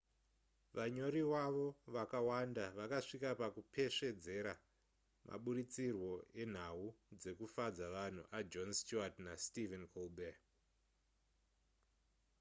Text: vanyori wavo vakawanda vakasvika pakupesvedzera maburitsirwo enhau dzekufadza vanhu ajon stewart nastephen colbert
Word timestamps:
vanyori 0.75 1.23
wavo 1.33 1.67
vakawanda 1.95 2.65
vakasvika 2.79 3.29
pakupesvedzera 3.41 4.53
maburitsirwo 5.27 6.11
enhau 6.41 6.81
dzekufadza 7.19 7.85
vanhu 7.97 8.23
ajon 8.39 8.69
stewart 8.79 9.15
nastephen 9.27 9.83
colbert 9.93 10.41